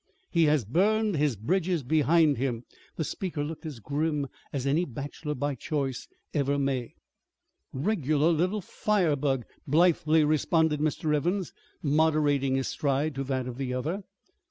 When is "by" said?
5.35-5.53